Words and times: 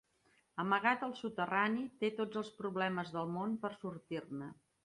Amagat 0.63 1.03
al 1.07 1.13
soterrani, 1.19 1.85
té 2.05 2.11
tots 2.21 2.41
els 2.43 2.51
problemes 2.63 3.15
del 3.19 3.33
món 3.37 3.55
per 3.67 3.75
sortir-ne. 3.77 4.53